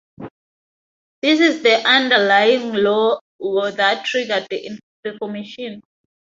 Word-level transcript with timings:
This 1.21 1.39
is 1.39 1.61
the 1.61 1.75
underlying 1.87 2.73
law 2.73 3.19
that 3.45 4.03
triggered 4.03 4.47
the 4.49 4.79
formation. 5.19 5.81